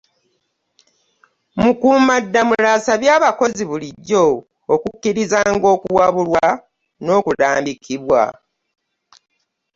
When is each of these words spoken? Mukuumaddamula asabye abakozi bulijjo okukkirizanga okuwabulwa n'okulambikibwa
Mukuumaddamula 1.59 2.69
asabye 2.77 3.09
abakozi 3.17 3.63
bulijjo 3.69 4.25
okukkirizanga 4.73 5.67
okuwabulwa 5.75 6.45
n'okulambikibwa 7.03 8.23